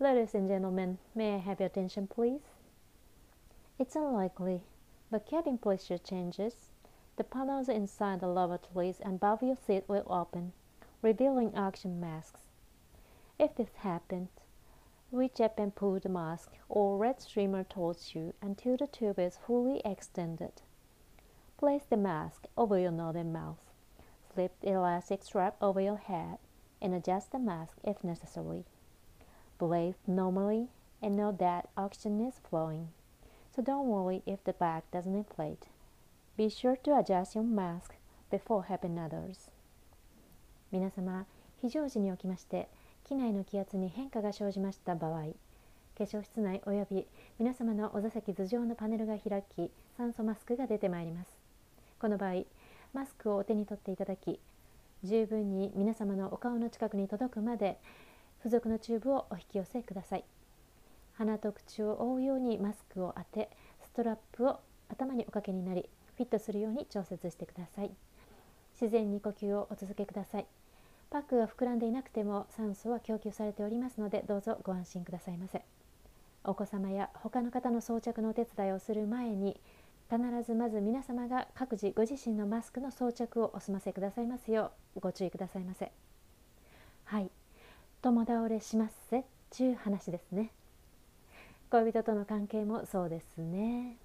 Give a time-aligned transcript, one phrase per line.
[0.00, 2.42] Ladies and gentlemen, may I have your attention, please?
[3.80, 4.62] It's unlikely,
[5.10, 6.70] but cabin pressure changes.
[7.16, 10.52] The panels inside the lavatories and above your seat will open,
[11.02, 12.42] revealing oxygen masks.
[13.40, 14.28] If this happens,
[15.10, 19.36] reach up and pull the mask or red streamer towards you until the tube is
[19.36, 20.62] fully extended.
[21.56, 23.58] Place the mask over your nose and mouth.
[24.32, 26.38] Slip the elastic strap over your head
[26.80, 28.64] and adjust the mask if necessary.
[29.58, 30.68] Breathe normally
[31.02, 32.88] and know that oxygen is flowing.
[33.54, 35.66] So don't worry if the bag doesn't inflate.
[36.36, 37.94] Be sure to adjust your mask
[38.30, 39.50] before helping others.
[40.70, 41.26] 皆様、
[41.60, 42.68] 非常時におきまして
[43.04, 45.22] 機内の気圧に変化が生じました場合
[45.96, 47.06] 化粧室内および
[47.38, 51.30] 皆様のお座席頭上のパネルが開き酸素マスクが出てまいります
[51.98, 52.44] この場合
[52.92, 54.38] マスクをお手に取っていただき
[55.02, 57.78] 十分に皆様のお顔の近くに届くまで
[58.38, 60.24] 付属のチューブをお引き寄せください。
[61.14, 63.50] 鼻と口を覆うようにマスクを当て
[63.82, 67.90] ストラップを頭におかけになりフィットするように調節してください。
[68.80, 70.46] 自然に呼吸をお続けください。
[71.10, 75.62] パックが膨らんでいなくても酸素は供給されておりますのでどうぞご安心くださいませ。
[76.44, 79.60] お子様や他の方の装着のお手伝いをする前に
[80.10, 85.92] 必ずまず皆様が各自ご自身のマスクの装着をお済ませくださいますようご注意くださいませ。
[87.04, 87.30] はい。
[88.00, 90.52] 共倒れしますぜちゅう話ですね。
[91.70, 93.96] 恋人との関係もそうですね。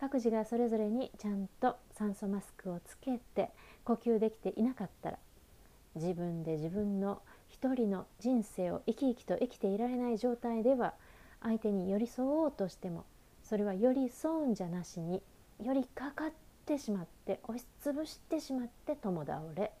[0.00, 3.50] 各自がそれぞれにちゃんと酸素マスクをつけて
[3.84, 5.18] 呼吸できていなかったら
[5.94, 10.94] 自分で自分の一人の人生を生き生きと生きていられない状態では
[11.42, 13.04] 相手に寄り添おうとしても
[13.44, 15.22] それは寄り添うんじゃなしに
[15.62, 16.30] 寄りかかっ
[16.66, 19.72] てしまって押しつぶしてしまって共倒れ。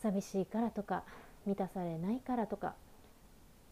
[0.00, 1.02] 寂しいからとか
[1.48, 2.74] 満たされないからとか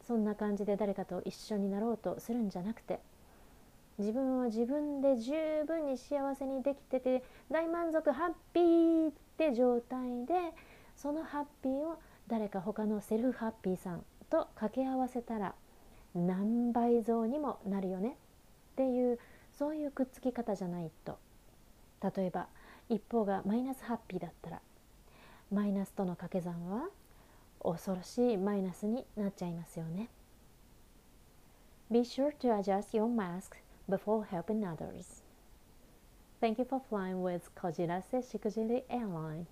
[0.06, 3.00] そんな感じで誰かと一緒になろうとするんじゃなくて
[3.98, 5.32] 自分は自分で十
[5.66, 10.34] 分に幸せにできてて大満足ハッピーって状態で
[10.97, 11.98] そのハッピーを
[12.28, 15.54] 誰か他のセルフハッピーさんと掛け合わせたら
[16.14, 18.16] 何倍増にもなるよね。
[18.72, 19.19] っていう
[19.58, 21.19] そういうくっつき方じゃないと。
[22.16, 22.48] 例えば
[22.88, 24.60] 一方がマイナスハッピーだったら
[25.50, 26.88] マイナスとの掛け算は
[27.62, 30.09] 恐ろしいマイナスになっちゃいますよね。
[31.91, 33.56] Be sure to adjust your mask
[33.89, 35.22] before helping others.
[36.41, 39.47] Thank you for flying with こじらせしくじりエアライン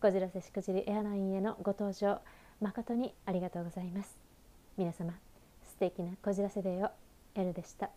[0.00, 2.20] こじらせしくじりエアラインへのご搭乗
[2.60, 4.18] 誠にありがとうございます
[4.78, 5.12] 皆様
[5.62, 6.90] 素敵なこじらせデーを
[7.34, 7.90] エルでした